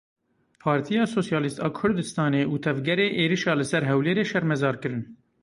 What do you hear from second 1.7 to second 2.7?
Kurdistanê û